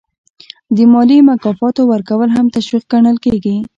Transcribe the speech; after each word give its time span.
د 0.75 0.77
مالي 0.91 1.17
مکافاتو 1.29 1.81
ورکول 1.91 2.29
هم 2.35 2.45
تشویق 2.55 2.83
ګڼل 2.91 3.17
کیږي. 3.25 3.55